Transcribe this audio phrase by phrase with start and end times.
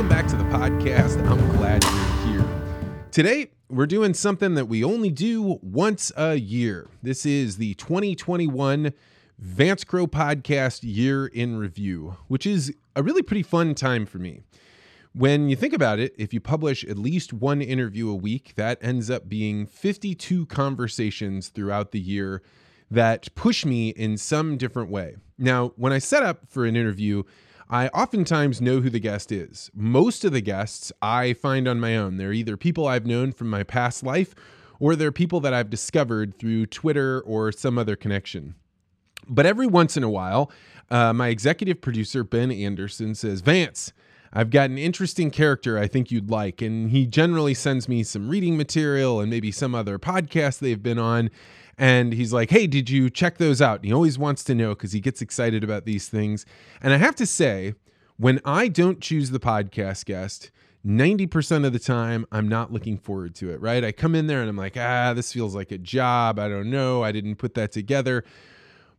[0.00, 1.22] Welcome back to the podcast.
[1.28, 3.04] I'm glad you're here.
[3.10, 6.88] Today, we're doing something that we only do once a year.
[7.02, 8.94] This is the 2021
[9.38, 14.40] Vance Crowe Podcast Year in Review, which is a really pretty fun time for me.
[15.12, 18.78] When you think about it, if you publish at least one interview a week, that
[18.80, 22.40] ends up being 52 conversations throughout the year
[22.90, 25.16] that push me in some different way.
[25.36, 27.24] Now, when I set up for an interview,
[27.72, 29.70] I oftentimes know who the guest is.
[29.72, 32.16] Most of the guests I find on my own.
[32.16, 34.34] They're either people I've known from my past life
[34.80, 38.56] or they're people that I've discovered through Twitter or some other connection.
[39.28, 40.50] But every once in a while,
[40.90, 43.92] uh, my executive producer, Ben Anderson, says, Vance,
[44.32, 46.60] I've got an interesting character I think you'd like.
[46.60, 50.98] And he generally sends me some reading material and maybe some other podcast they've been
[50.98, 51.30] on.
[51.80, 53.76] And he's like, hey, did you check those out?
[53.76, 56.44] And he always wants to know because he gets excited about these things.
[56.82, 57.72] And I have to say,
[58.18, 60.50] when I don't choose the podcast guest,
[60.86, 63.82] 90% of the time, I'm not looking forward to it, right?
[63.82, 66.38] I come in there and I'm like, ah, this feels like a job.
[66.38, 67.02] I don't know.
[67.02, 68.24] I didn't put that together.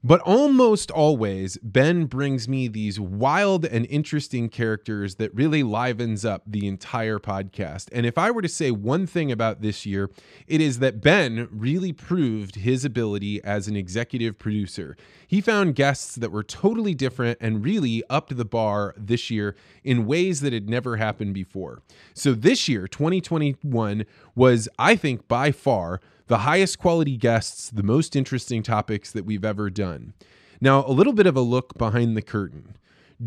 [0.03, 6.41] But almost always, Ben brings me these wild and interesting characters that really livens up
[6.47, 7.87] the entire podcast.
[7.91, 10.09] And if I were to say one thing about this year,
[10.47, 14.97] it is that Ben really proved his ability as an executive producer.
[15.27, 20.07] He found guests that were totally different and really upped the bar this year in
[20.07, 21.83] ways that had never happened before.
[22.15, 28.15] So this year, 2021, was, I think, by far the highest quality guests, the most
[28.15, 30.13] interesting topics that we've ever done.
[30.61, 32.77] Now, a little bit of a look behind the curtain.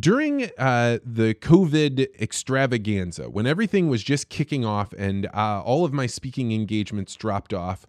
[0.00, 5.92] During uh, the COVID extravaganza, when everything was just kicking off and uh, all of
[5.92, 7.86] my speaking engagements dropped off,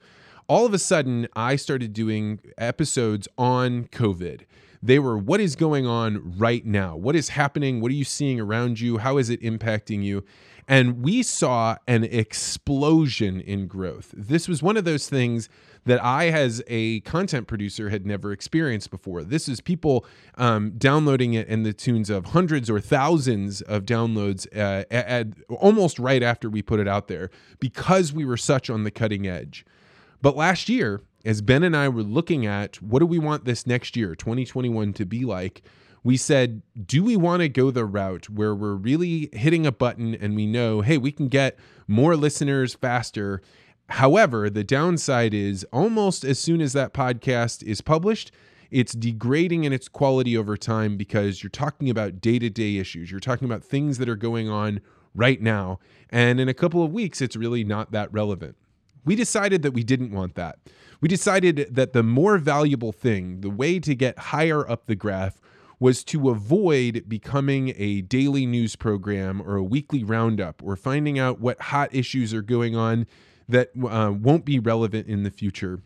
[0.50, 4.42] all of a sudden I started doing episodes on COVID.
[4.84, 6.98] They were what is going on right now?
[6.98, 7.80] What is happening?
[7.80, 8.98] What are you seeing around you?
[8.98, 10.26] How is it impacting you?
[10.68, 14.14] And we saw an explosion in growth.
[14.18, 15.48] This was one of those things
[15.86, 19.24] that I, as a content producer, had never experienced before.
[19.24, 20.06] This is people
[20.36, 25.28] um, downloading it in the tunes of hundreds or thousands of downloads uh, at, at
[25.50, 29.28] almost right after we put it out there because we were such on the cutting
[29.28, 29.66] edge.
[30.22, 33.68] But last year, as Ben and I were looking at what do we want this
[33.68, 35.62] next year, 2021, to be like,
[36.06, 40.14] we said, do we want to go the route where we're really hitting a button
[40.14, 41.58] and we know, hey, we can get
[41.88, 43.42] more listeners faster?
[43.90, 48.32] However, the downside is almost as soon as that podcast is published,
[48.70, 53.10] it's degrading in its quality over time because you're talking about day to day issues.
[53.10, 54.82] You're talking about things that are going on
[55.16, 55.80] right now.
[56.12, 58.56] And in a couple of weeks, it's really not that relevant.
[59.06, 60.60] We decided that we didn't want that.
[61.02, 65.42] We decided that the more valuable thing, the way to get higher up the graph,
[65.80, 71.40] was to avoid becoming a daily news program or a weekly roundup or finding out
[71.40, 73.06] what hot issues are going on
[73.48, 75.82] that uh, won't be relevant in the future.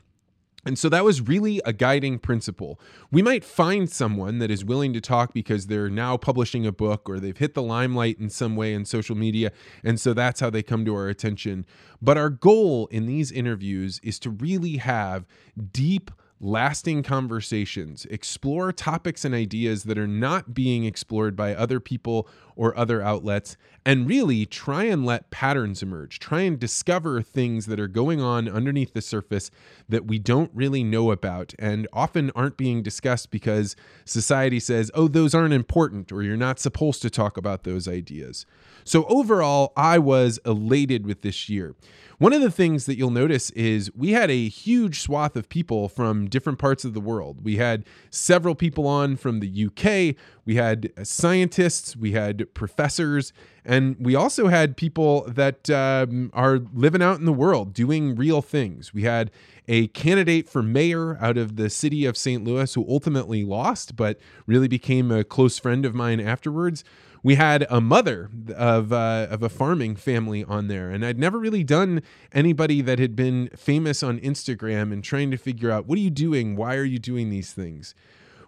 [0.65, 2.79] And so that was really a guiding principle.
[3.11, 7.09] We might find someone that is willing to talk because they're now publishing a book
[7.09, 9.53] or they've hit the limelight in some way in social media.
[9.85, 11.65] And so that's how they come to our attention.
[12.01, 15.25] But our goal in these interviews is to really have
[15.71, 22.27] deep, lasting conversations, explore topics and ideas that are not being explored by other people
[22.55, 26.19] or other outlets, and really try and let patterns emerge.
[26.19, 29.51] Try and discover things that are going on underneath the surface
[29.87, 33.75] that we don't really know about and often aren't being discussed because
[34.05, 38.45] society says, oh, those aren't important or you're not supposed to talk about those ideas.
[38.83, 41.75] So, overall, I was elated with this year.
[42.17, 45.87] One of the things that you'll notice is we had a huge swath of people
[45.87, 47.45] from different parts of the world.
[47.45, 53.31] We had several people on from the UK, we had scientists, we had professors,
[53.69, 58.41] and we also had people that um, are living out in the world doing real
[58.41, 58.93] things.
[58.95, 59.29] We had
[59.67, 62.43] a candidate for mayor out of the city of St.
[62.43, 66.83] Louis who ultimately lost, but really became a close friend of mine afterwards
[67.23, 71.37] we had a mother of uh, of a farming family on there, and I'd never
[71.37, 72.01] really done
[72.31, 76.09] anybody that had been famous on Instagram and trying to figure out what are you
[76.09, 77.93] doing, why are you doing these things.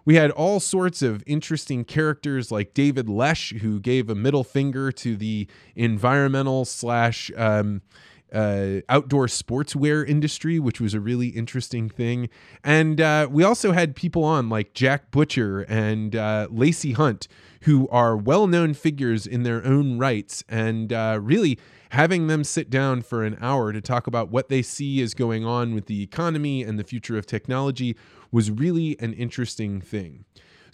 [0.04, 4.90] We had all sorts of interesting characters like David Lesh, who gave a middle finger
[4.92, 5.46] to the
[5.76, 7.82] environmental slash um,
[8.32, 12.28] uh, outdoor sportswear industry, which was a really interesting thing.
[12.64, 17.28] And uh, we also had people on like Jack Butcher and uh, Lacy Hunt,
[17.62, 21.58] who are well known figures in their own rights, and uh, really
[21.90, 25.44] having them sit down for an hour to talk about what they see is going
[25.44, 27.94] on with the economy and the future of technology
[28.32, 30.24] was really an interesting thing.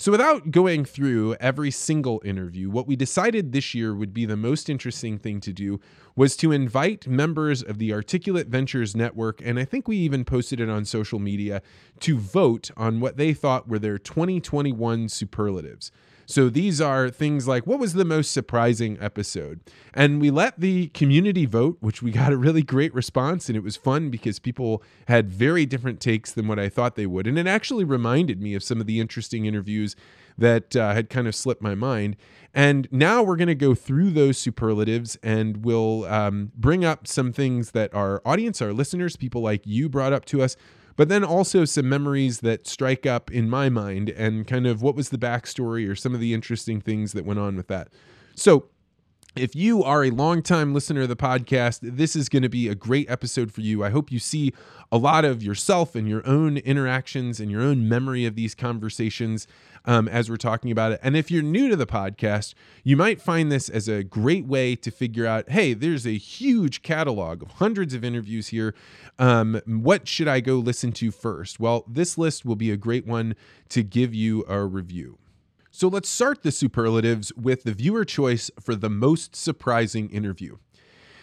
[0.01, 4.37] So, without going through every single interview, what we decided this year would be the
[4.37, 5.81] most interesting thing to do
[6.15, 10.61] was to invite members of the Articulate Ventures Network, and I think we even posted
[10.61, 11.63] it on social media,
[11.99, 15.91] to vote on what they thought were their 2021 superlatives.
[16.29, 19.61] So these are things like what was the most surprising episode?
[19.95, 23.49] And we let the community vote, which we got a really great response.
[23.49, 27.07] And it was fun because people had very different takes than what I thought they
[27.07, 27.27] would.
[27.27, 29.97] And it actually reminded me of some of the interesting interviews
[30.37, 32.15] that uh, had kind of slipped my mind.
[32.53, 37.33] And now we're going to go through those superlatives and we'll um, bring up some
[37.33, 40.59] things that our audience, our listeners, people like you brought up to us
[40.99, 44.97] but then also some memories that strike up in my mind and kind of what
[44.97, 47.89] was the backstory or some of the interesting things that went on with that.
[48.35, 48.67] So,
[49.39, 52.75] if you are a longtime listener of the podcast, this is going to be a
[52.75, 53.85] great episode for you.
[53.85, 54.53] I hope you see
[54.91, 59.47] a lot of yourself and your own interactions and your own memory of these conversations
[59.85, 61.01] um, as we're talking about it.
[61.03, 64.75] And if you're new to the podcast, you might find this as a great way
[64.77, 68.75] to figure out hey, there's a huge catalog of hundreds of interviews here.
[69.19, 71.61] Um, what should I go listen to first?
[71.61, 73.37] Well, this list will be a great one
[73.71, 75.19] to give you a review.
[75.79, 80.57] So let's start the superlatives with the viewer choice for the most surprising interview.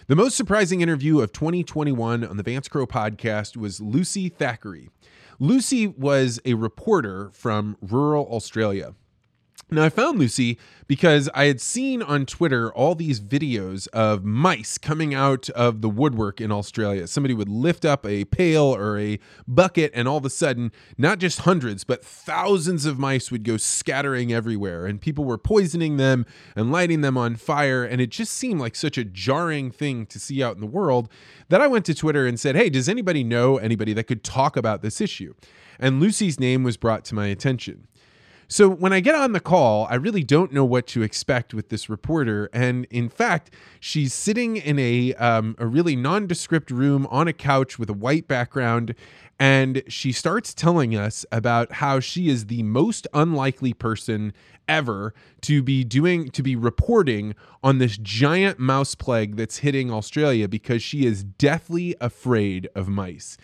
[0.07, 4.88] The most surprising interview of 2021 on the Vance Crowe podcast was Lucy Thackray.
[5.40, 8.96] Lucy was a reporter from rural Australia.
[9.72, 14.78] Now, I found Lucy because I had seen on Twitter all these videos of mice
[14.78, 17.08] coming out of the woodwork in Australia.
[17.08, 19.18] Somebody would lift up a pail or a
[19.48, 23.58] bucket, and all of a sudden, not just hundreds, but thousands of mice would go
[23.58, 27.84] scattering everywhere, and people were poisoning them and lighting them on fire.
[27.84, 31.10] And it just seemed like such a jarring thing to see out in the world
[31.50, 34.58] that I went to Twitter and said, Hey, does anybody know anybody that could talk
[34.58, 35.34] about this issue?
[35.80, 37.88] And Lucy's name was brought to my attention.
[38.48, 41.70] So when I get on the call, I really don't know what to expect with
[41.70, 42.50] this reporter.
[42.54, 47.80] And in fact, she's sitting in a um, a really nondescript room on a couch
[47.80, 48.94] with a white background,
[49.40, 54.34] and she starts telling us about how she is the most unlikely person
[54.68, 60.48] ever to be doing to be reporting on this giant mouse plague that's hitting Australia
[60.48, 63.38] because she is deathly afraid of mice.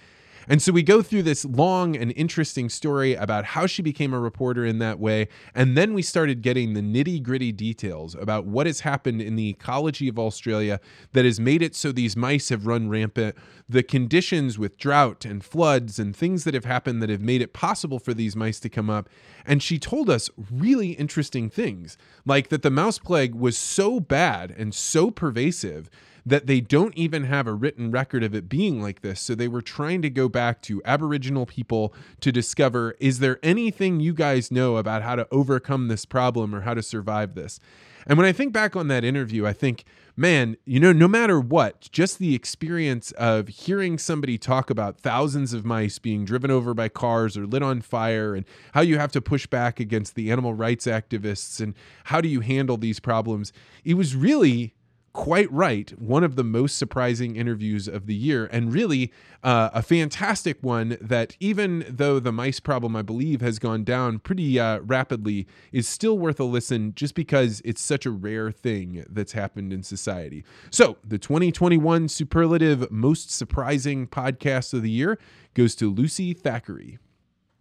[0.52, 4.20] And so we go through this long and interesting story about how she became a
[4.20, 5.30] reporter in that way.
[5.56, 9.48] And then we started getting the nitty gritty details about what has happened in the
[9.48, 10.82] ecology of Australia
[11.14, 13.38] that has made it so these mice have run rampant,
[13.70, 17.54] the conditions with drought and floods and things that have happened that have made it
[17.54, 19.08] possible for these mice to come up.
[19.46, 24.54] And she told us really interesting things, like that the mouse plague was so bad
[24.58, 25.90] and so pervasive
[26.26, 29.20] that they don't even have a written record of it being like this.
[29.20, 34.00] So they were trying to go back to Aboriginal people to discover is there anything
[34.00, 37.60] you guys know about how to overcome this problem or how to survive this?
[38.08, 39.84] And when I think back on that interview, I think,
[40.16, 45.54] man, you know, no matter what, just the experience of hearing somebody talk about thousands
[45.54, 49.12] of mice being driven over by cars or lit on fire and how you have
[49.12, 51.76] to push back against the animal rights activists and
[52.06, 53.54] how do you handle these problems,
[53.84, 54.74] it was really
[55.14, 59.12] quite right, one of the most surprising interviews of the year, and really
[59.44, 64.20] uh, a fantastic one that, even though the mice problem, I believe, has gone down
[64.20, 69.06] pretty uh, rapidly, is still worth a listen just because it's such a rare thing
[69.10, 70.44] that's happened in society.
[70.70, 75.20] So, the 2021 superlative most surprising podcast of the year
[75.54, 76.98] goes to Lucy Thackray.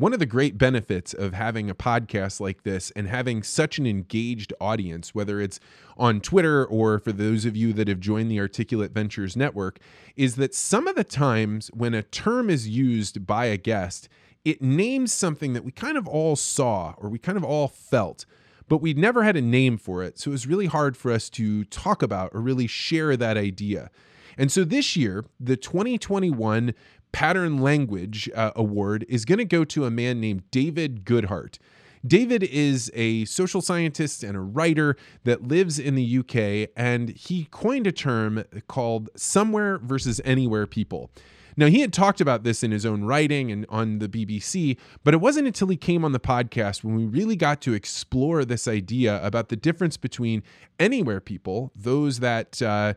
[0.00, 3.86] One of the great benefits of having a podcast like this and having such an
[3.86, 5.60] engaged audience, whether it's
[5.98, 9.78] on Twitter or for those of you that have joined the Articulate Ventures Network,
[10.16, 14.08] is that some of the times when a term is used by a guest,
[14.42, 18.24] it names something that we kind of all saw or we kind of all felt
[18.68, 20.16] but we'd never had a name for it.
[20.16, 23.90] So it was really hard for us to talk about or really share that idea.
[24.38, 26.72] And so this year, the 2021
[27.12, 31.58] Pattern Language uh, Award is going to go to a man named David Goodhart.
[32.06, 37.46] David is a social scientist and a writer that lives in the UK, and he
[37.50, 41.10] coined a term called somewhere versus anywhere people.
[41.56, 45.12] Now, he had talked about this in his own writing and on the BBC, but
[45.12, 48.66] it wasn't until he came on the podcast when we really got to explore this
[48.66, 50.42] idea about the difference between
[50.78, 52.94] anywhere people, those that uh,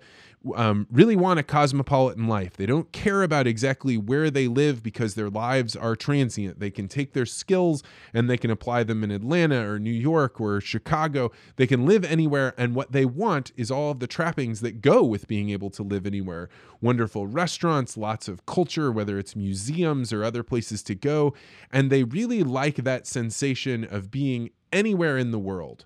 [0.55, 2.57] um, really want a cosmopolitan life.
[2.57, 6.59] They don't care about exactly where they live because their lives are transient.
[6.59, 7.81] They can take their skills
[8.13, 11.31] and they can apply them in Atlanta or New York or Chicago.
[11.55, 12.53] They can live anywhere.
[12.57, 15.83] And what they want is all of the trappings that go with being able to
[15.83, 16.49] live anywhere
[16.81, 21.33] wonderful restaurants, lots of culture, whether it's museums or other places to go.
[21.71, 25.85] And they really like that sensation of being anywhere in the world.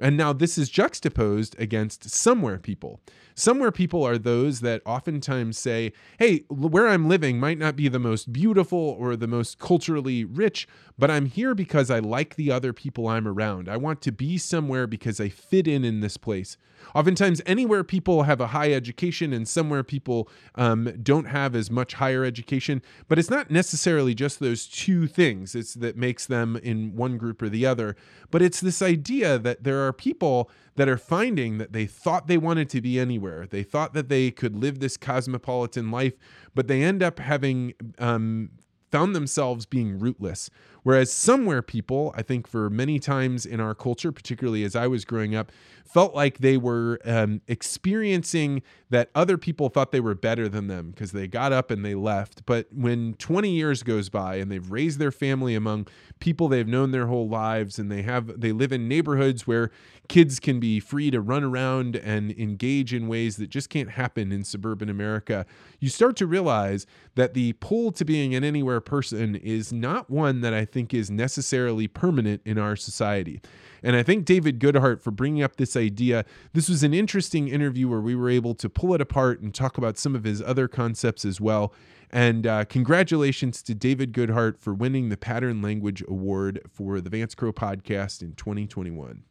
[0.00, 3.00] And now this is juxtaposed against somewhere people.
[3.38, 7.98] Somewhere people are those that oftentimes say, hey, where I'm living might not be the
[7.98, 10.66] most beautiful or the most culturally rich,
[10.98, 13.68] but I'm here because I like the other people I'm around.
[13.68, 16.56] I want to be somewhere because I fit in in this place.
[16.94, 21.94] Oftentimes, anywhere people have a high education and somewhere people um, don't have as much
[21.94, 26.96] higher education, but it's not necessarily just those two things it's that makes them in
[26.96, 27.96] one group or the other,
[28.30, 32.38] but it's this idea that there are people that are finding that they thought they
[32.38, 33.46] wanted to be anywhere.
[33.46, 36.14] They thought that they could live this cosmopolitan life,
[36.54, 38.50] but they end up having um,
[38.90, 40.48] found themselves being rootless.
[40.86, 45.04] Whereas somewhere people, I think for many times in our culture, particularly as I was
[45.04, 45.50] growing up,
[45.84, 50.90] felt like they were um, experiencing that other people thought they were better than them
[50.90, 52.46] because they got up and they left.
[52.46, 55.88] But when 20 years goes by and they've raised their family among
[56.20, 59.70] people they've known their whole lives and they have they live in neighborhoods where
[60.08, 64.30] kids can be free to run around and engage in ways that just can't happen
[64.30, 65.44] in suburban America,
[65.80, 70.42] you start to realize that the pull to being an anywhere person is not one
[70.42, 73.40] that I think is necessarily permanent in our society.
[73.82, 76.24] And I thank David Goodhart for bringing up this idea.
[76.52, 79.78] This was an interesting interview where we were able to pull it apart and talk
[79.78, 81.72] about some of his other concepts as well.
[82.10, 87.34] And uh, congratulations to David Goodhart for winning the Pattern Language Award for the Vance
[87.34, 89.22] Crowe podcast in 2021.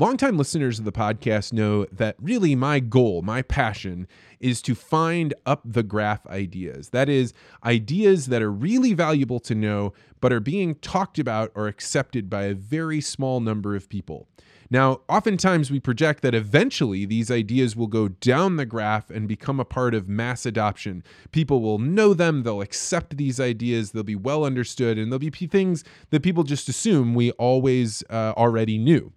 [0.00, 4.08] Longtime listeners of the podcast know that really my goal, my passion,
[4.40, 6.88] is to find up the graph ideas.
[6.88, 7.34] That is,
[7.66, 9.92] ideas that are really valuable to know,
[10.22, 14.26] but are being talked about or accepted by a very small number of people.
[14.70, 19.60] Now, oftentimes we project that eventually these ideas will go down the graph and become
[19.60, 21.04] a part of mass adoption.
[21.30, 25.28] People will know them, they'll accept these ideas, they'll be well understood, and there'll be
[25.28, 29.12] things that people just assume we always uh, already knew.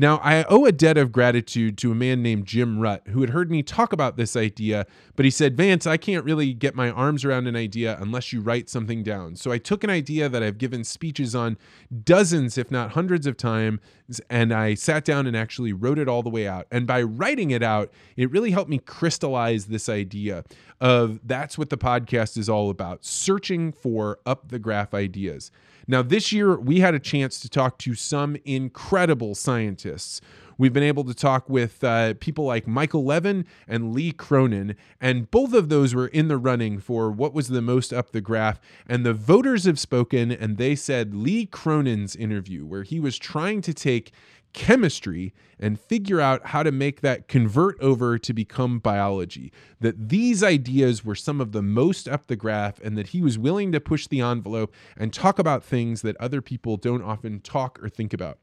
[0.00, 3.30] Now, I owe a debt of gratitude to a man named Jim Rutt who had
[3.30, 4.86] heard me talk about this idea,
[5.16, 8.40] but he said, Vance, I can't really get my arms around an idea unless you
[8.40, 9.34] write something down.
[9.34, 11.58] So I took an idea that I've given speeches on
[12.04, 13.80] dozens, if not hundreds of times,
[14.30, 16.68] and I sat down and actually wrote it all the way out.
[16.70, 20.44] And by writing it out, it really helped me crystallize this idea
[20.80, 25.50] of that's what the podcast is all about searching for up the graph ideas.
[25.90, 30.20] Now, this year, we had a chance to talk to some incredible scientists.
[30.58, 35.30] We've been able to talk with uh, people like Michael Levin and Lee Cronin, and
[35.30, 38.60] both of those were in the running for what was the most up the graph.
[38.86, 43.62] And the voters have spoken, and they said Lee Cronin's interview, where he was trying
[43.62, 44.12] to take
[44.58, 49.52] chemistry and figure out how to make that convert over to become biology.
[49.80, 53.38] That these ideas were some of the most up the graph, and that he was
[53.38, 57.80] willing to push the envelope and talk about things that other people don't often talk
[57.80, 58.38] or think about.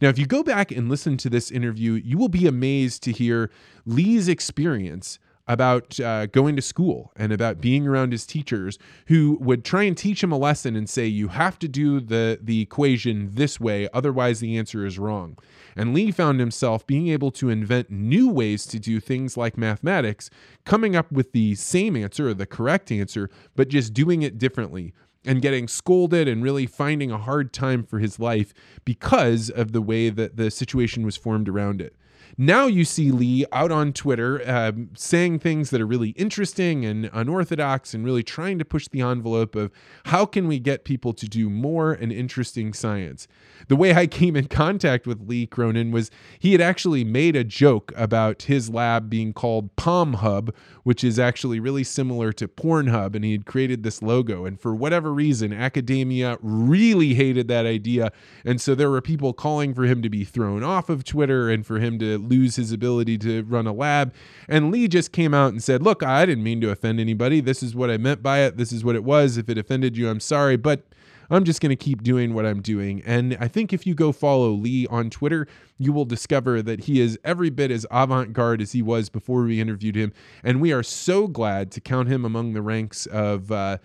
[0.00, 3.12] Now, if you go back and listen to this interview, you will be amazed to
[3.12, 3.50] hear
[3.84, 9.64] Lee's experience about uh, going to school and about being around his teachers who would
[9.64, 13.30] try and teach him a lesson and say you have to do the the equation
[13.32, 15.36] this way otherwise the answer is wrong.
[15.74, 20.28] And lee found himself being able to invent new ways to do things like mathematics
[20.64, 24.92] coming up with the same answer or the correct answer but just doing it differently
[25.24, 29.82] and getting scolded and really finding a hard time for his life because of the
[29.82, 31.94] way that the situation was formed around it
[32.36, 37.10] now you see Lee out on Twitter uh, saying things that are really interesting and
[37.12, 39.70] unorthodox and really trying to push the envelope of
[40.06, 43.28] how can we get people to do more and interesting science.
[43.68, 47.44] The way I came in contact with Lee Cronin was he had actually made a
[47.44, 50.54] joke about his lab being called Palm Hub,
[50.84, 54.44] which is actually really similar to Pornhub, and he had created this logo.
[54.44, 58.12] And for whatever reason, academia really hated that idea.
[58.44, 61.66] And so there were people calling for him to be thrown off of Twitter and
[61.66, 64.12] for him to lose his ability to run a lab.
[64.48, 67.40] And Lee just came out and said, Look, I didn't mean to offend anybody.
[67.40, 68.56] This is what I meant by it.
[68.56, 69.36] This is what it was.
[69.36, 70.56] If it offended you, I'm sorry.
[70.56, 70.84] But
[71.30, 73.02] I'm just going to keep doing what I'm doing.
[73.04, 75.46] And I think if you go follow Lee on Twitter,
[75.76, 79.42] you will discover that he is every bit as avant garde as he was before
[79.42, 80.12] we interviewed him.
[80.42, 83.78] And we are so glad to count him among the ranks of uh,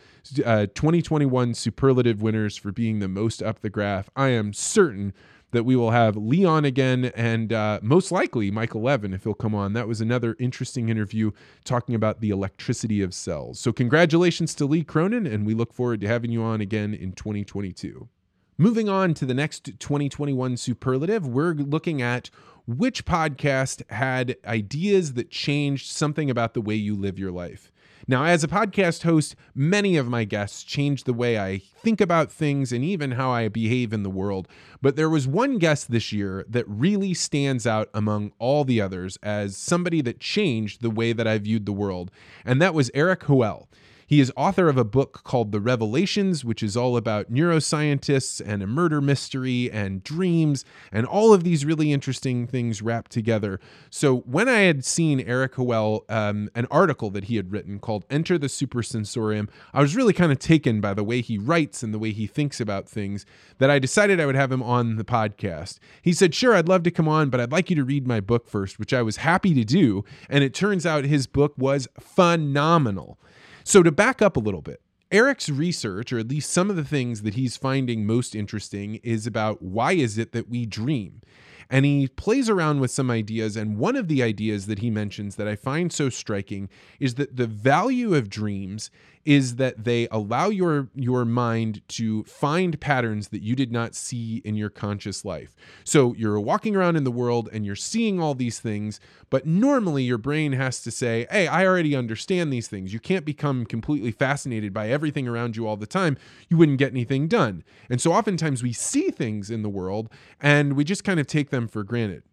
[0.45, 4.09] uh, 2021 superlative winners for being the most up the graph.
[4.15, 5.13] I am certain
[5.53, 9.55] that we will have Leon again and uh, most likely Michael Levin if he'll come
[9.55, 9.73] on.
[9.73, 11.31] That was another interesting interview
[11.63, 13.59] talking about the electricity of cells.
[13.59, 17.13] So, congratulations to Lee Cronin, and we look forward to having you on again in
[17.13, 18.09] 2022.
[18.57, 22.29] Moving on to the next 2021 superlative, we're looking at
[22.67, 27.71] which podcast had ideas that changed something about the way you live your life.
[28.05, 32.31] Now, as a podcast host, many of my guests change the way I think about
[32.31, 34.49] things and even how I behave in the world.
[34.81, 39.17] But there was one guest this year that really stands out among all the others
[39.23, 42.11] as somebody that changed the way that I viewed the world,
[42.43, 43.69] and that was Erik Hoel.
[44.13, 48.61] He is author of a book called The Revelations, which is all about neuroscientists and
[48.61, 53.59] a murder mystery and dreams and all of these really interesting things wrapped together.
[53.89, 58.05] So, when I had seen Erik Hoel, um, an article that he had written called
[58.07, 61.91] Enter the Supersensorium, I was really kind of taken by the way he writes and
[61.91, 63.25] the way he thinks about things
[63.57, 65.79] that I decided I would have him on the podcast.
[66.03, 68.19] He said, Sure, I'd love to come on, but I'd like you to read my
[68.19, 70.05] book first, which I was happy to do.
[70.29, 73.17] And it turns out his book was phenomenal.
[73.63, 76.83] So, to back up a little bit, Erik's research, or at least some of the
[76.83, 81.21] things that he's finding most interesting, is about why is it that we dream?
[81.69, 83.55] And he plays around with some ideas.
[83.55, 86.67] And one of the ideas that he mentions that I find so striking
[86.99, 88.91] is that the value of dreams
[89.25, 94.41] is that they allow your your mind to find patterns that you did not see
[94.43, 95.55] in your conscious life.
[95.83, 98.99] So you're walking around in the world and you're seeing all these things,
[99.29, 103.25] but normally your brain has to say, "Hey, I already understand these things." You can't
[103.25, 106.17] become completely fascinated by everything around you all the time.
[106.49, 107.63] You wouldn't get anything done.
[107.89, 110.09] And so oftentimes we see things in the world
[110.41, 112.23] and we just kind of take them for granted.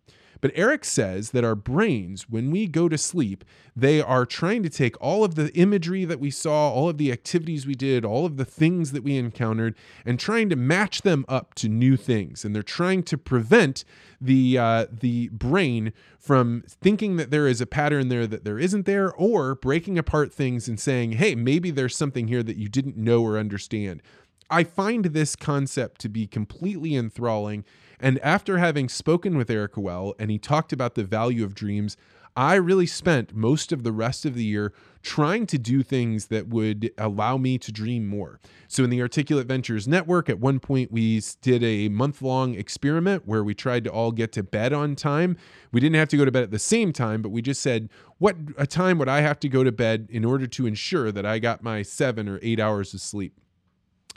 [0.40, 3.44] But Erik says that our brains, when we go to sleep,
[3.76, 7.12] they are trying to take all of the imagery that we saw, all of the
[7.12, 11.24] activities we did, all of the things that we encountered, and trying to match them
[11.28, 12.44] up to new things.
[12.44, 13.84] And they're trying to prevent
[14.20, 18.86] the uh, the brain from thinking that there is a pattern there that there isn't
[18.86, 22.96] there, or breaking apart things and saying, "Hey, maybe there's something here that you didn't
[22.96, 24.02] know or understand."
[24.50, 27.64] I find this concept to be completely enthralling
[28.00, 31.96] and after having spoken with Erik Hoel and he talked about the value of dreams,
[32.36, 36.48] I really spent most of the rest of the year trying to do things that
[36.48, 38.38] would allow me to dream more.
[38.68, 43.26] So, in the Articulate Ventures Network, at one point, we did a month long experiment
[43.26, 45.36] where we tried to all get to bed on time.
[45.72, 47.90] We didn't have to go to bed at the same time, but we just said,
[48.18, 51.26] What a time would I have to go to bed in order to ensure that
[51.26, 53.40] I got my seven or eight hours of sleep?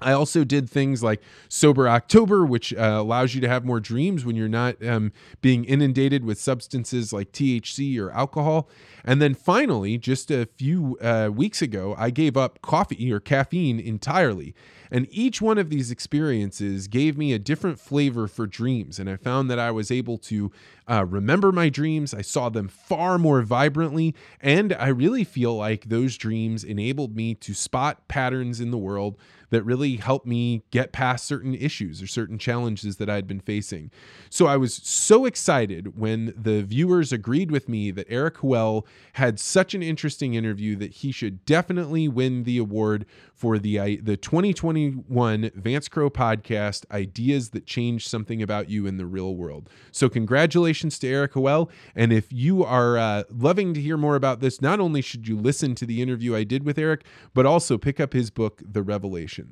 [0.04, 4.26] I also did things like Sober October, which uh, allows you to have more dreams
[4.26, 5.12] when you're not um,
[5.42, 8.70] being inundated with substances like THC or alcohol.
[9.04, 13.80] And then finally, just a few uh, weeks ago, I gave up coffee or caffeine
[13.80, 14.54] entirely.
[14.94, 19.00] And each one of these experiences gave me a different flavor for dreams.
[19.00, 20.52] And I found that I was able to
[20.88, 22.13] uh, remember my dreams.
[22.13, 24.13] I saw them far more vibrantly.
[24.39, 29.18] And I really feel like those dreams enabled me to spot patterns in the world
[29.54, 33.92] that really helped me get past certain issues or certain challenges that I'd been facing.
[34.30, 39.39] So I was so excited when the viewers agreed with me that Erik Hoel had
[39.39, 45.52] such an interesting interview that he should definitely win the award for the the 2021
[45.54, 49.70] Vance Crowe podcast Ideas that Change Something About You in the Real World.
[49.92, 54.39] So congratulations to Erik Hoel and if you are uh, loving to hear more about
[54.39, 57.78] this, not only should you listen to the interview I did with Erik, but also
[57.78, 59.42] pick up his book The Revelation.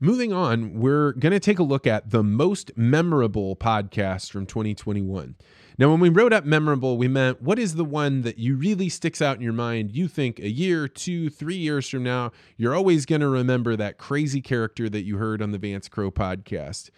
[0.00, 5.36] Moving on, we're going to take a look at the most memorable podcast from 2021.
[5.78, 8.88] Now, when we wrote up memorable, we meant what is the one that you really
[8.88, 9.94] sticks out in your mind?
[9.94, 13.96] You think a year, two, three years from now, you're always going to remember that
[13.96, 16.90] crazy character that you heard on the Vance Crowe podcast.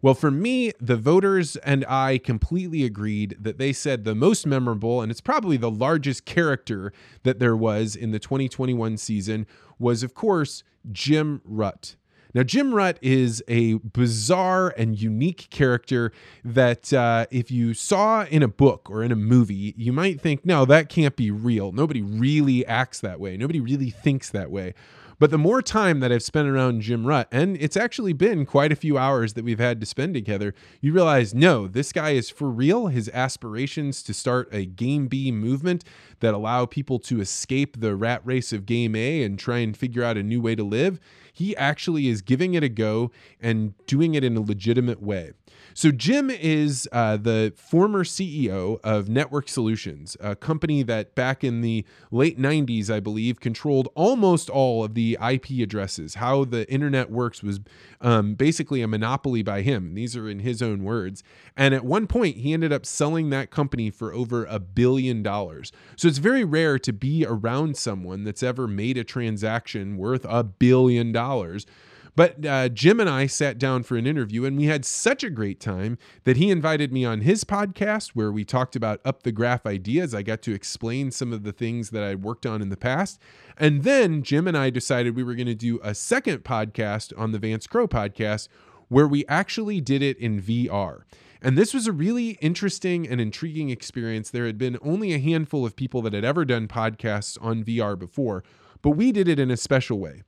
[0.00, 5.00] Well, for me, the voters and I completely agreed that they said the most memorable,
[5.00, 9.46] and it's probably the largest character that there was in the 2021 season,
[9.78, 11.96] was, of course, Jim Rutt.
[12.34, 18.42] Now, Jim Rutt is a bizarre and unique character that, uh, if you saw in
[18.42, 21.72] a book or in a movie, you might think, no, that can't be real.
[21.72, 23.36] Nobody really acts that way.
[23.36, 24.72] Nobody really thinks that way.
[25.22, 28.72] But the more time that I've spent around Jim Rutt, and it's actually been quite
[28.72, 32.28] a few hours that we've had to spend together, you realize no, this guy is
[32.28, 32.88] for real.
[32.88, 35.84] His aspirations to start a Game B movement
[36.18, 40.02] that allow people to escape the rat race of Game A and try and figure
[40.02, 40.98] out a new way to live,
[41.32, 45.34] he actually is giving it a go and doing it in a legitimate way.
[45.74, 51.62] So, Jim is uh, the former CEO of Network Solutions, a company that back in
[51.62, 56.16] the late 90s, I believe, controlled almost all of the IP addresses.
[56.16, 57.60] How the internet works was
[58.02, 59.94] um, basically a monopoly by him.
[59.94, 61.22] These are in his own words.
[61.56, 65.72] And at one point, he ended up selling that company for over a billion dollars.
[65.96, 70.44] So, it's very rare to be around someone that's ever made a transaction worth a
[70.44, 71.66] billion dollars
[72.14, 75.30] But uh, Jim and I sat down for an interview, and we had such a
[75.30, 79.32] great time that he invited me on his podcast where we talked about up the
[79.32, 80.14] graph ideas.
[80.14, 83.18] I got to explain some of the things that I'd worked on in the past.
[83.56, 87.32] And then Jim and I decided we were going to do a second podcast on
[87.32, 88.48] the Vance Crowe podcast
[88.88, 91.02] where we actually did it in VR.
[91.40, 94.28] And this was a really interesting and intriguing experience.
[94.28, 97.98] There had been only a handful of people that had ever done podcasts on VR
[97.98, 98.44] before,
[98.82, 100.22] but we did it in a special way.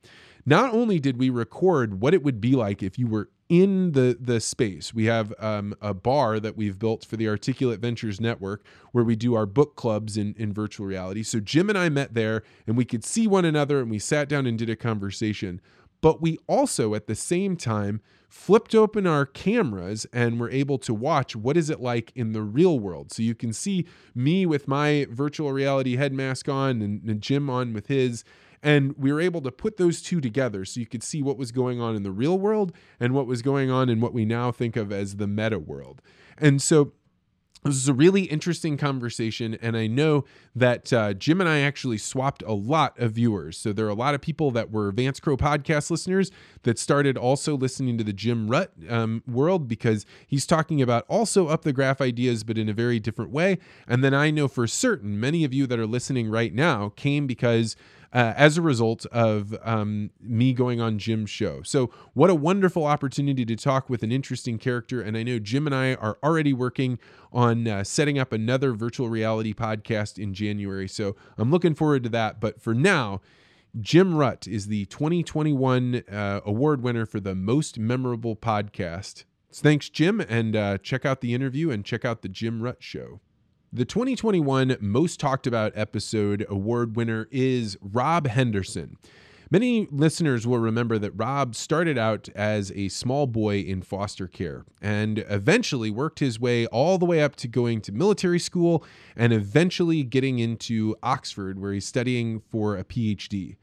[0.47, 4.17] Not only did we record what it would be like if you were in the
[4.19, 4.95] the space.
[4.95, 9.17] We have um, a bar that we've built for the Articulate Ventures Network where we
[9.17, 11.23] do our book clubs in, in virtual reality.
[11.23, 14.29] So Jim and I met there and we could see one another and we sat
[14.29, 15.61] down and did a conversation.
[16.01, 20.93] But we also at the same time flipped open our cameras and were able to
[20.93, 23.13] watch what is it like in the real world.
[23.13, 27.49] So you can see me with my virtual reality head mask on and, and Jim
[27.49, 28.25] on with his
[28.65, 31.53] and we were able to put those two together so you could see what was
[31.53, 34.51] going on in the real world and what was going on in what we now
[34.51, 36.01] think of as the meta world.
[36.39, 36.95] And so
[37.65, 41.97] this is a really interesting conversation, and I know that uh, Jim and I actually
[41.97, 43.57] swapped a lot of viewers.
[43.57, 46.31] So there are a lot of people that were Vance Crowe podcast listeners
[46.65, 51.49] that started also listening to the Jim Rutt um, world because he's talking about also
[51.49, 53.59] up the graph ideas, but in a very different way.
[53.89, 57.27] And then I know for certain many of you that are listening right now came
[57.27, 57.77] because
[58.15, 61.63] uh, as a result of um, me going on Jim's show.
[61.63, 65.03] So, what a wonderful opportunity to talk with an interesting character.
[65.03, 67.01] And I know Jim and I are already working
[67.33, 70.89] on uh, setting up another virtual reality podcast in January.
[70.89, 72.41] So, I'm looking forward to that.
[72.41, 73.21] But for now,
[73.81, 79.25] Jim Rutt is the 2021 uh, award winner for the most memorable podcast.
[79.53, 83.21] Thanks, Jim, and uh, check out the interview and check out the Jim Rutt show.
[83.77, 88.99] The 2021 Most Talked About Episode award winner is Rob Henderson.
[89.51, 94.65] Many listeners will remember that Rob started out as a small boy in foster care
[94.81, 98.85] and eventually worked his way all the way up to going to military school
[99.17, 103.57] and eventually getting into Oxford, where he's studying for a PhD.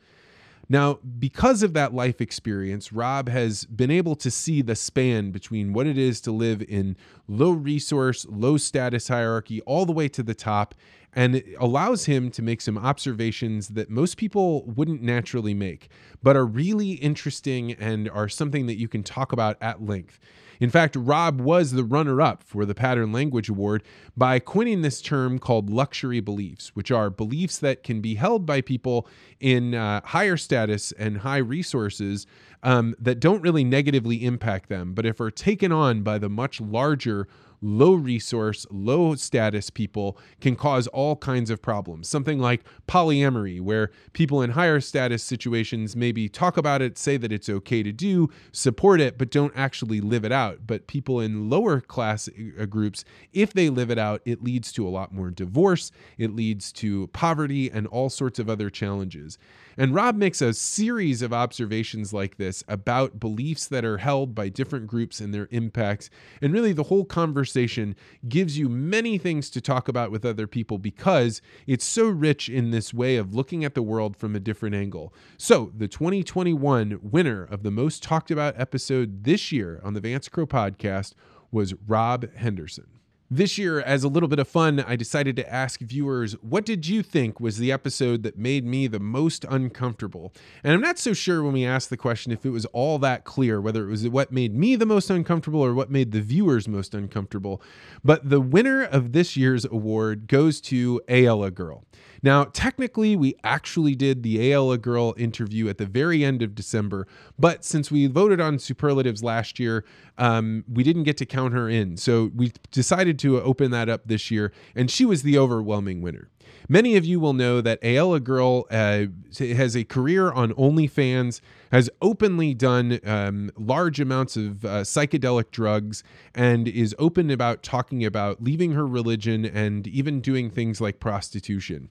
[0.71, 5.73] Now, because of that life experience, Rob has been able to see the span between
[5.73, 6.95] what it is to live in
[7.27, 10.73] low resource, low status hierarchy, all the way to the top.
[11.11, 15.89] And it allows him to make some observations that most people wouldn't naturally make,
[16.23, 20.21] but are really interesting and are something that you can talk about at length.
[20.61, 23.81] In fact, Rob was the runner up for the Pattern Language Award
[24.15, 28.61] by coining this term called luxury beliefs, which are beliefs that can be held by
[28.61, 29.07] people
[29.39, 32.27] in uh, higher status and high resources
[32.63, 36.61] um, that don't really negatively impact them, but if are taken on by the much
[36.61, 37.27] larger
[37.61, 42.09] low resource, low status people can cause all kinds of problems.
[42.09, 47.31] Something like polyamory, where people in higher status situations maybe talk about it, say that
[47.31, 50.61] it's okay to do, support it, but don't actually live it out.
[50.65, 52.27] But people in lower class
[52.59, 56.35] uh, groups, if they live it out, it leads to a lot more divorce, it
[56.35, 59.37] leads to poverty and all sorts of other challenges.
[59.77, 64.49] And Rob makes a series of observations like this about beliefs that are held by
[64.49, 66.09] different groups and their impacts.
[66.41, 67.95] And really, the whole conversation
[68.27, 72.71] gives you many things to talk about with other people because it's so rich in
[72.71, 75.13] this way of looking at the world from a different angle.
[75.37, 80.27] So, the 2021 winner of the most talked about episode this year on the Vance
[80.29, 81.13] Crowe podcast
[81.51, 83.00] was Rob Henderson.
[83.33, 86.85] This year, as a little bit of fun, I decided to ask viewers, what did
[86.85, 90.33] you think was the episode that made me the most uncomfortable?
[90.65, 93.23] And I'm not so sure when we asked the question if it was all that
[93.23, 96.67] clear, whether it was what made me the most uncomfortable or what made the viewers
[96.67, 97.61] most uncomfortable.
[98.03, 101.85] But the winner of this year's award goes to Aella Girl.
[102.23, 107.07] Now, technically, we actually did the Aella Girl interview at the very end of December,
[107.39, 109.83] but since we voted on superlatives last year,
[110.19, 111.97] um, we didn't get to count her in.
[111.97, 116.29] So we decided to open that up this year, and she was the overwhelming winner.
[116.69, 119.05] Many of you will know that Aella Girl uh,
[119.39, 126.03] has a career on OnlyFans, has openly done um, large amounts of uh, psychedelic drugs,
[126.35, 131.89] and is open about talking about leaving her religion and even doing things like prostitution.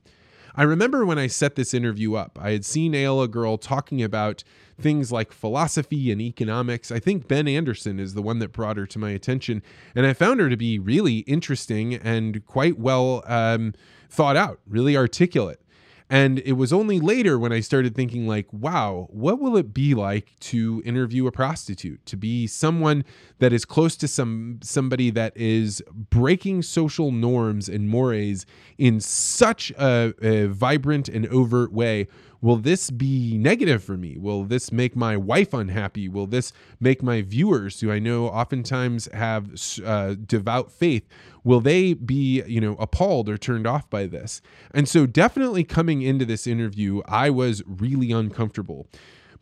[0.60, 4.44] I remember when I set this interview up, I had seen Aella Girl talking about
[4.78, 6.92] things like philosophy and economics.
[6.92, 9.62] I think Ben Anderson is the one that brought her to my attention,
[9.94, 13.72] and I found her to be really interesting and quite well um,
[14.10, 15.62] thought out, really articulate.
[16.12, 19.94] And it was only later when I started thinking, like, wow, what will it be
[19.94, 22.04] like to interview a prostitute?
[22.06, 23.04] To be someone
[23.38, 28.44] that is close to some somebody that is breaking social norms and mores
[28.76, 32.08] in such a, a vibrant and overt way
[32.40, 34.16] will this be negative for me?
[34.18, 36.08] Will this make my wife unhappy?
[36.08, 39.50] Will this make my viewers, who I know oftentimes have
[39.84, 41.06] uh, devout faith,
[41.44, 44.40] will they be, you know, appalled or turned off by this?
[44.72, 48.86] And so, definitely coming into this interview, I was really uncomfortable.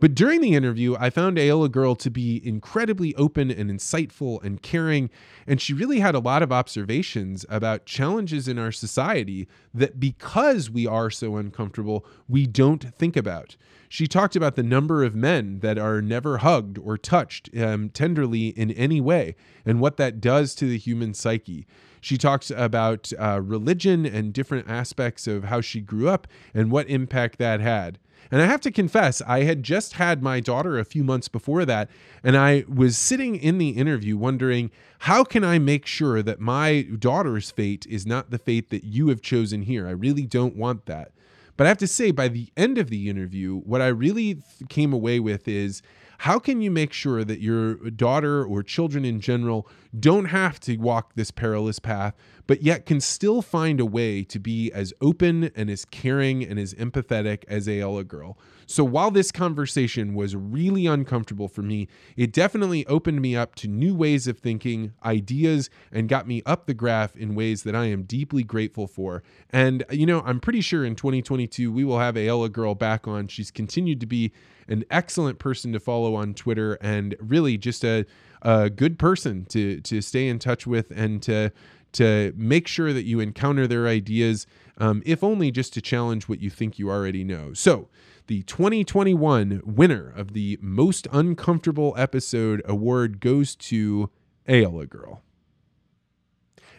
[0.00, 4.62] But during the interview, I found Aella Girl to be incredibly open and insightful and
[4.62, 5.10] caring,
[5.44, 10.70] and she really had a lot of observations about challenges in our society that because
[10.70, 13.56] we are so uncomfortable, we don't think about.
[13.88, 18.48] She talked about the number of men that are never hugged or touched um, tenderly
[18.48, 19.34] in any way
[19.66, 21.66] and what that does to the human psyche.
[22.00, 26.88] She talks about uh, religion and different aspects of how she grew up and what
[26.88, 27.98] impact that had.
[28.30, 31.64] And I have to confess, I had just had my daughter a few months before
[31.64, 31.88] that,
[32.22, 36.82] and I was sitting in the interview wondering, how can I make sure that my
[36.98, 39.86] daughter's fate is not the fate that you have chosen here?
[39.86, 41.12] I really don't want that.
[41.56, 44.92] But I have to say, by the end of the interview, what I really came
[44.92, 45.82] away with is
[46.22, 50.76] how can you make sure that your daughter or children in general don't have to
[50.76, 52.14] walk this perilous path,
[52.48, 56.58] but yet can still find a way to be as open and as caring and
[56.58, 58.36] as empathetic as Aella Girl?
[58.70, 63.66] So while this conversation was really uncomfortable for me, it definitely opened me up to
[63.66, 67.86] new ways of thinking, ideas, and got me up the graph in ways that I
[67.86, 69.22] am deeply grateful for.
[69.48, 73.26] And, you know, I'm pretty sure in 2022 we will have Aella Girl back on.
[73.28, 74.32] She's continued to be
[74.68, 78.04] an excellent person to follow on Twitter and really just a,
[78.42, 81.50] a good person to to stay in touch with and to
[81.92, 86.38] to make sure that you encounter their ideas, um, if only just to challenge what
[86.40, 87.54] you think you already know.
[87.54, 87.88] So,
[88.28, 94.10] the 2021 winner of the Most Uncomfortable Episode award goes to
[94.46, 95.22] Aella Girl.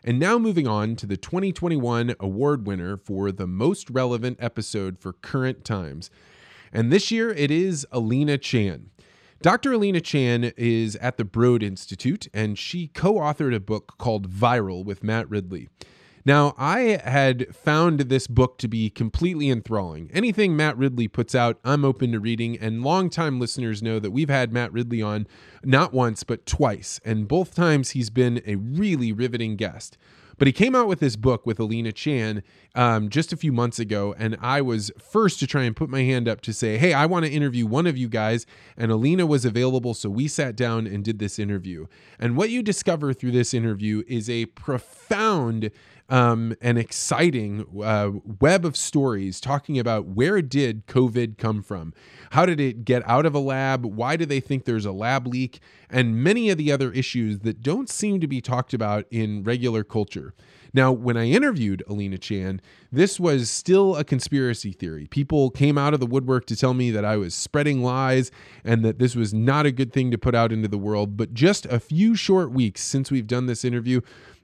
[0.03, 5.11] And now moving on to the 2021 award winner for the most relevant episode for
[5.11, 6.11] current times.
[6.71, 8.91] And this year it is Alina Chan.
[9.41, 9.73] Dr.
[9.73, 14.85] Alina Chan is at the Broad Institute and she co authored a book called Viral
[14.85, 15.67] with Matt Ridley.
[16.25, 20.09] Now, I had found this book to be completely enthralling.
[20.13, 24.29] Anything Matt Ridley puts out, I'm open to reading, and longtime listeners know that we've
[24.29, 25.27] had Matt Ridley on
[25.63, 29.97] not once, but twice, and both times he's been a really riveting guest.
[30.39, 33.77] But he came out with this book with Alina Chan um, just a few months
[33.77, 36.93] ago, and I was first to try and put my hand up to say, hey,
[36.93, 38.45] I want to interview one of you guys.
[38.77, 41.87] And Alina was available, so we sat down and did this interview.
[42.19, 45.71] And what you discover through this interview is a profound
[46.09, 51.93] um, an exciting uh, web of stories talking about where did COVID come from?
[52.31, 53.85] How did it get out of a lab?
[53.85, 55.59] Why do they think there's a lab leak?
[55.89, 59.83] And many of the other issues that don't seem to be talked about in regular
[59.83, 60.33] culture.
[60.73, 65.07] Now, when I interviewed Alina Chan, this was still a conspiracy theory.
[65.07, 68.29] People came out of the woodwork to tell me that I was spreading lies
[68.63, 71.17] and that this was not a good thing to put out into the world.
[71.17, 74.01] But just a few short weeks since we've done this interview,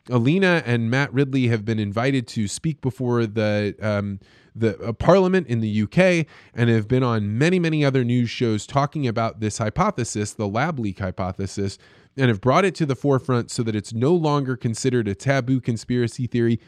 [0.09, 4.19] Alina and Matt Ridley have been invited to speak before the um,
[4.55, 8.67] the uh, Parliament in the UK and have been on many many other news shows
[8.67, 11.77] talking about this hypothesis, the lab leak hypothesis,
[12.17, 15.59] and have brought it to the forefront so that it's no longer considered a taboo
[15.59, 16.59] conspiracy theory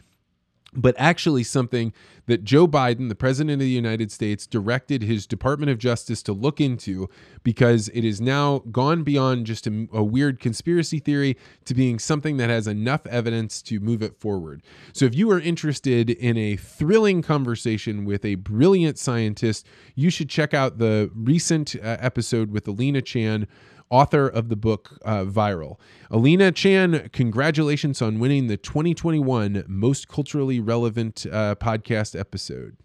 [0.77, 1.91] but actually something
[2.27, 6.33] that Joe Biden, the president of the United States, directed his Department of Justice to
[6.33, 7.09] look into
[7.43, 11.35] because it is now gone beyond just a, a, weird conspiracy theory
[11.65, 14.61] to being something that has enough evidence to move it forward.
[14.93, 20.29] So, if you are interested in a thrilling conversation with a brilliant scientist, you should
[20.29, 23.47] check out the recent uh, episode with Alina Chan
[23.89, 25.78] author of the book uh, Viral.
[26.12, 32.78] Alina Chan, congratulations on winning the 2021 Most Culturally Relevant uh, Podcast episode.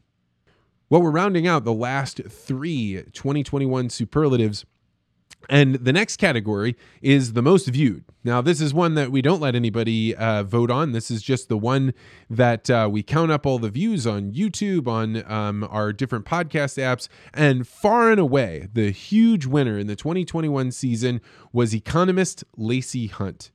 [0.88, 4.66] Well, we're rounding out the last three 2021 superlatives
[5.48, 8.04] and the next category is the most viewed.
[8.24, 10.92] Now, this is one that we don't let anybody uh, vote on.
[10.92, 11.92] This is just the one
[12.30, 16.78] that uh, we count up all the views on YouTube, on um, our different podcast
[16.78, 17.08] apps.
[17.34, 21.20] And far and away, the huge winner in the 2021 season
[21.52, 23.50] was economist Lacy Hunt.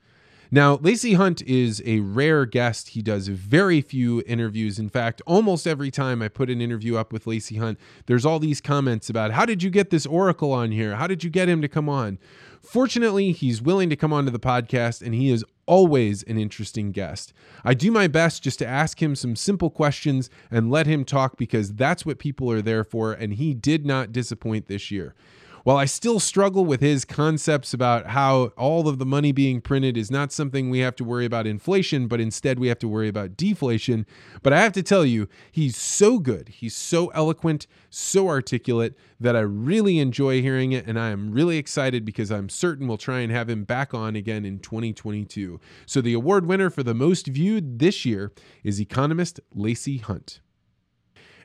[0.50, 2.90] Now, Lacy Hunt is a rare guest.
[2.90, 4.80] He does very few interviews.
[4.80, 8.40] In fact, almost every time I put an interview up with Lacy Hunt, there's all
[8.40, 10.96] these comments about how did you get this oracle on here?
[10.96, 12.18] How did you get him to come on?
[12.62, 17.34] Fortunately, he's willing to come onto the podcast and he is always an interesting guest.
[17.66, 21.38] I do my best just to ask him some simple questions and let him talk
[21.38, 25.14] because that's what people are there for, and he did not disappoint this year.
[25.68, 29.98] While I still struggle with his concepts about how all of the money being printed
[29.98, 33.10] is not something we have to worry about inflation, but instead we have to worry
[33.10, 34.06] about deflation.
[34.42, 36.48] But I have to tell you, he's so good.
[36.48, 40.88] He's so eloquent, so articulate that I really enjoy hearing it.
[40.88, 44.16] And I am really excited because I'm certain we'll try and have him back on
[44.16, 45.60] again in 2022.
[45.86, 48.32] So the award winner for the most viewed this year
[48.64, 50.40] is economist Lacy Hunt.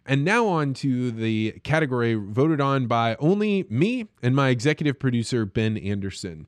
[0.06, 5.44] And now on to the category voted on by only me and my executive producer,
[5.46, 6.46] Ben Anderson.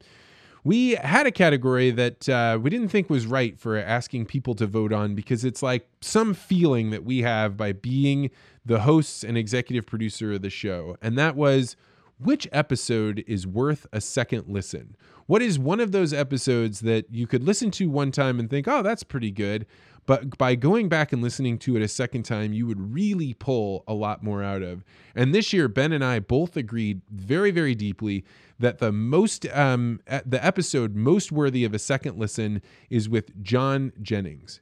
[0.65, 4.67] We had a category that uh, we didn't think was right for asking people to
[4.67, 8.31] vote on because it's like some feeling that we have by being
[8.65, 10.97] the hosts and executive producer of the show.
[11.03, 11.77] And that was
[12.19, 14.97] which episode is worth a second listen?
[15.27, 18.69] What is one of those episodes that you could listen to one time and think,
[18.69, 19.67] oh, that's pretty good?
[20.07, 23.85] But by going back and listening to it a second time, you would really pull
[23.89, 24.85] a lot more out of.
[25.15, 28.25] And this year, Ben and I both agreed very, very deeply
[28.59, 33.93] that the most um, the episode most worthy of a second listen is with John
[34.03, 34.61] Jennings.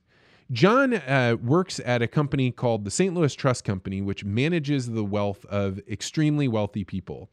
[0.50, 3.14] John uh, works at a company called the St.
[3.14, 7.30] Louis Trust Company, which manages the wealth of extremely wealthy people.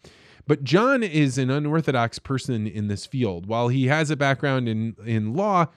[0.48, 3.45] But John is an unorthodox person in this field.
[3.45, 5.67] While he has a background in, in law,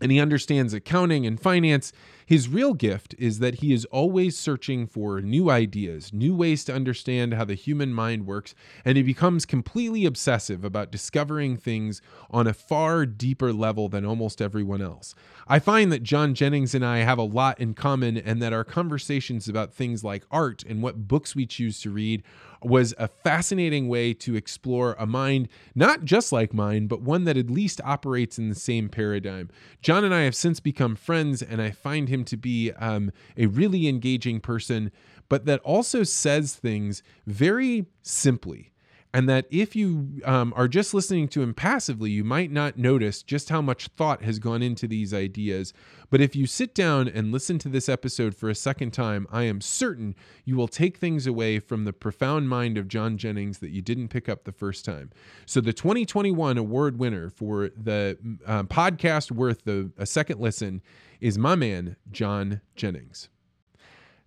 [0.00, 1.92] and he understands accounting and finance.
[2.26, 6.74] His real gift is that he is always searching for new ideas, new ways to
[6.74, 12.46] understand how the human mind works, and he becomes completely obsessive about discovering things on
[12.46, 15.14] a far deeper level than almost everyone else.
[15.46, 18.64] I find that John Jennings and I have a lot in common, and that our
[18.64, 22.22] conversations about things like art and what books we choose to read
[22.62, 27.36] was a fascinating way to explore a mind not just like mine, but one that
[27.36, 29.50] at least operates in the same paradigm.
[29.82, 33.46] John and I have since become friends, and I find him to be um, a
[33.46, 34.92] really engaging person,
[35.28, 38.73] but that also says things very simply
[39.14, 43.22] and that if you um, are just listening to him passively, you might not notice
[43.22, 45.72] just how much thought has gone into these ideas.
[46.10, 49.44] But if you sit down and listen to this episode for a second time, I
[49.44, 53.70] am certain you will take things away from the profound mind of John Jennings that
[53.70, 55.12] you didn't pick up the first time.
[55.46, 60.82] So, the 2021 award winner for the uh, podcast worth the, a second listen
[61.20, 63.28] is my man, John Jennings.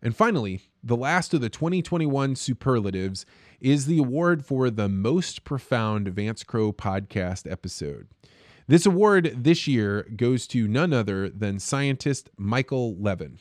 [0.02, 3.26] And finally, the last of the 2021 superlatives
[3.60, 8.08] is the award for the most profound Vance Crowe podcast episode.
[8.68, 13.40] This award this year goes to none other than scientist Michael Levin.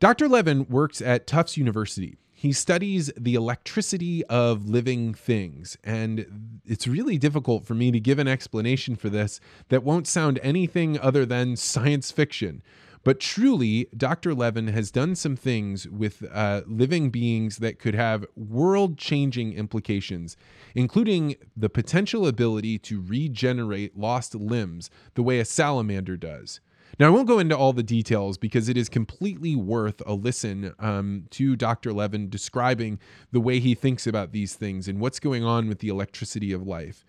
[0.00, 0.28] Dr.
[0.28, 2.16] Levin works at Tufts University.
[2.30, 8.20] He studies the electricity of living things, and it's really difficult for me to give
[8.20, 12.62] an explanation for this that won't sound anything other than science fiction.
[13.04, 14.34] But truly, Dr.
[14.34, 20.36] Levin has done some things with uh, living beings that could have world changing implications,
[20.74, 26.60] including the potential ability to regenerate lost limbs the way a salamander does.
[26.98, 30.74] Now, I won't go into all the details because it is completely worth a listen
[30.80, 31.92] um, to Dr.
[31.92, 32.98] Levin describing
[33.30, 36.66] the way he thinks about these things and what's going on with the electricity of
[36.66, 37.04] life.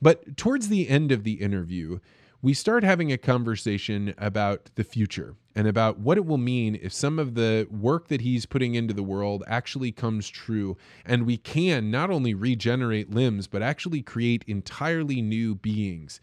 [0.00, 2.00] But towards the end of the interview,
[2.40, 6.92] we start having a conversation about the future and about what it will mean if
[6.92, 10.76] some of the work that he's putting into the world actually comes true.
[11.04, 16.20] And we can not only regenerate limbs but actually create entirely new beings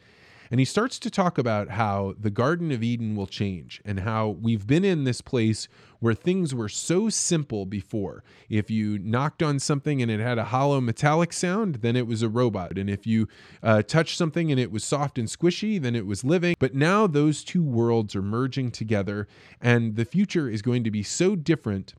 [0.51, 4.29] and he starts to talk about how the Garden of Eden will change and how
[4.29, 5.67] we've been in this place
[5.99, 8.23] where things were so simple before.
[8.49, 12.21] If you knocked on something and it had a hollow metallic sound, then it was
[12.21, 12.77] a robot.
[12.77, 13.27] And if you
[13.63, 16.55] uh, touched something and it was soft and squishy, then it was living.
[16.59, 19.27] But now those two worlds are merging together,
[19.61, 21.95] and the future is going to be so different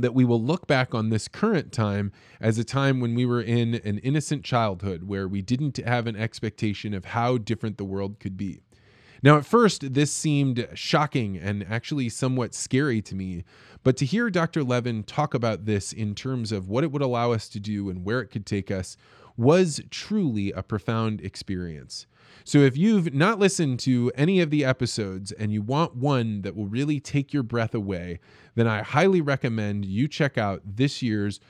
[0.00, 3.40] that we will look back on this current time as a time when we were
[3.40, 8.18] in an innocent childhood where we didn't have an expectation of how different the world
[8.20, 8.60] could be.
[9.22, 13.44] Now, at first, this seemed shocking and actually somewhat scary to me,
[13.82, 14.62] but to hear Dr.
[14.62, 18.04] Levin talk about this in terms of what it would allow us to do and
[18.04, 18.96] where it could take us
[19.36, 22.06] was truly a profound experience.
[22.44, 26.56] So if you've not listened to any of the episodes and you want one that
[26.56, 28.20] will really take your breath away,
[28.58, 31.40] then I highly recommend you check out this year's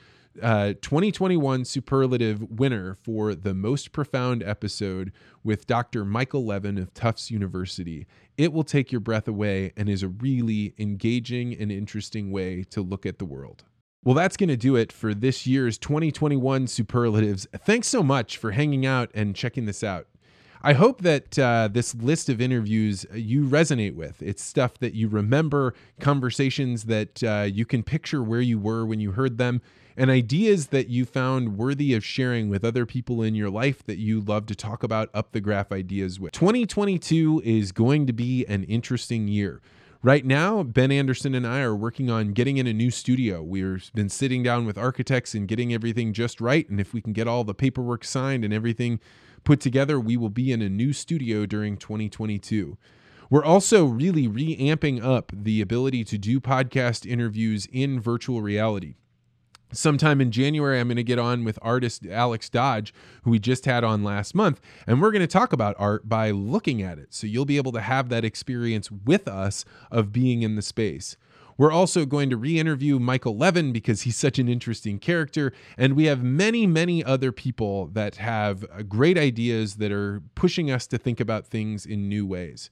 [0.41, 5.11] uh, 2021 superlative winner for the most profound episode
[5.43, 6.05] with Dr.
[6.05, 8.07] Michael Levin of Tufts University.
[8.37, 12.81] It will take your breath away and is a really engaging and interesting way to
[12.81, 13.63] look at the world.
[14.03, 17.47] Well, that's going to do it for this year's 2021 superlatives.
[17.57, 20.07] Thanks so much for hanging out and checking this out.
[20.61, 24.21] I hope that uh, this list of interviews uh, you resonate with.
[24.21, 28.99] It's stuff that you remember, conversations that uh, you can picture where you were when
[28.99, 29.61] you heard them,
[29.95, 33.99] and ideas that you found worthy of sharing with other people in your life that
[33.99, 36.33] you love to talk about up the graph ideas with.
[36.33, 39.61] 2022 is going to be an interesting year.
[40.01, 43.43] Right now, Ben Anderson and I are working on getting in a new studio.
[43.43, 46.69] We've been sitting down with architects and getting everything just right.
[46.69, 49.01] And if we can get all the paperwork signed and everything
[49.43, 52.77] put together, we will be in a new studio during 2022.
[53.29, 58.95] We're also really reamping up the ability to do podcast interviews in virtual reality
[59.71, 62.93] sometime in January, I'm going to get on with artist Alex Dodge,
[63.23, 66.31] who we just had on last month, and we're going to talk about art by
[66.31, 67.13] looking at it.
[67.13, 71.17] So you'll be able to have that experience with us of being in the space.
[71.59, 75.51] We're also going to re interview Michael Levin because he's such an interesting character.
[75.77, 80.87] And we have many, many other people that have great ideas that are pushing us
[80.87, 82.69] to think about things in new ways.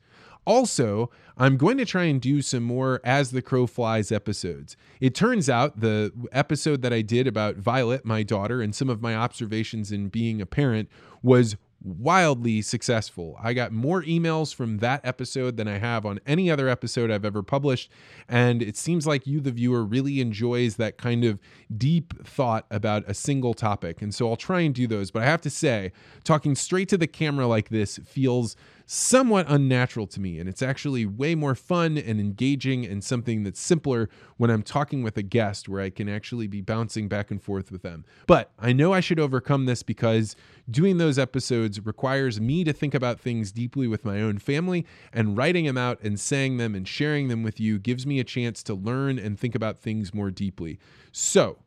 [0.47, 4.77] Also, I'm going to try and do some more As the Crow Flies episodes.
[5.01, 9.01] It turns out the episode that I did about Violet, my daughter, and some of
[9.01, 10.87] my observations in being a parent
[11.21, 13.37] was wildly successful.
[13.41, 17.25] I got more emails from that episode than I have on any other episode I've
[17.25, 17.91] ever published.
[18.27, 21.39] And it seems like you, the viewer, really enjoys that kind of
[21.75, 24.01] deep thought about a single topic.
[24.01, 25.11] And so I'll try and do those.
[25.11, 25.91] But I have to say,
[26.23, 28.55] talking straight to the camera like this feels
[28.89, 30.39] somewhat unnatural to me.
[30.39, 35.03] And it's actually way more fun and engaging and something that's simpler when I'm talking
[35.03, 38.05] with a guest where I can actually be bouncing back and forth with them.
[38.25, 40.37] But I know I should overcome this because
[40.71, 45.37] doing those episodes requires me to think about things deeply with my own family, and
[45.37, 48.63] writing them out and saying them and sharing them with you gives me a chance
[48.63, 50.79] to learn and think about things more deeply.
[51.11, 51.57] So,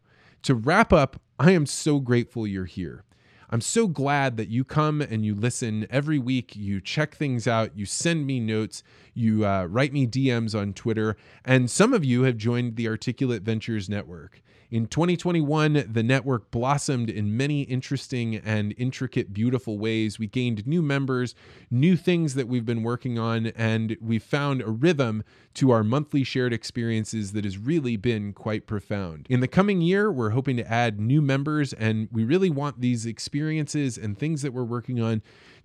[0.43, 3.05] to wrap up, I am so grateful you're here.
[3.53, 6.55] I'm so glad that you come and you listen every week.
[6.55, 7.77] You check things out.
[7.77, 8.85] You send me notes.
[9.13, 11.17] You uh, write me DMs on Twitter.
[11.45, 14.41] And some of you have joined the Articulate Ventures Network.
[14.71, 20.21] In 2021, the network blossomed in many interesting and intricate, beautiful ways.
[20.21, 21.35] We gained new members,
[21.73, 26.23] new things that we've been working on, and we've found a rhythm to our monthly
[26.23, 29.27] shared experiences that has really been quite profound.
[29.29, 33.07] In the coming year, we're hoping to add new members, and we really want these
[33.07, 35.21] experiences and things that we're working on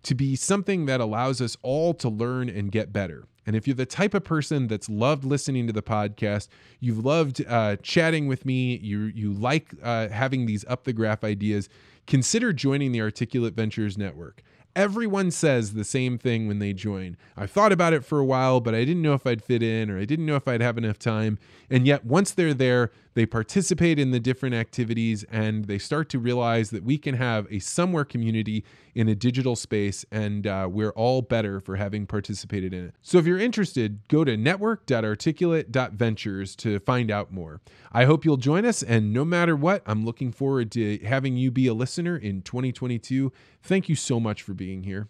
[0.06, 3.26] to be something that allows us all to learn and get better.
[3.45, 6.47] And if you're the type of person that's loved listening to the podcast,
[6.80, 11.24] you've loved uh, chatting with me, you you like uh, having these up the graph
[11.24, 11.70] ideas,
[12.08, 14.41] consider joining the Articulate Ventures Network.
[14.76, 17.16] Everyone says the same thing when they join.
[17.38, 19.89] I thought about it for a while, but I didn't know if I'd fit in
[19.89, 21.39] or I didn't know if I'd have enough time.
[21.70, 26.20] And yet, once they're there, they participate in the different activities and they start to
[26.20, 28.63] realize that we can have a somewhere community
[28.93, 32.93] in a digital space and uh, we're all better for having participated in it.
[33.01, 37.61] So, if you're interested, go to network.articulate.ventures to find out more.
[37.91, 38.84] I hope you'll join us.
[38.84, 43.32] And no matter what, I'm looking forward to having you be a listener in 2022.
[43.63, 45.07] Thank you so much for being here.